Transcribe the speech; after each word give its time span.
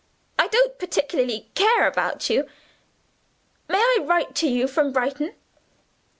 I 0.39 0.47
don't 0.47 0.79
particularly 0.79 1.51
care 1.53 1.85
about 1.85 2.27
you. 2.27 2.47
May 3.69 3.77
I 3.77 3.99
write 4.01 4.33
to 4.37 4.47
you 4.47 4.67
from 4.67 4.91
Brighton?" 4.91 5.35